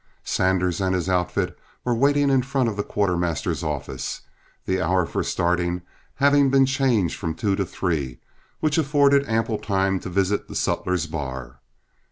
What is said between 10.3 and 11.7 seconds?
the sutler's bar.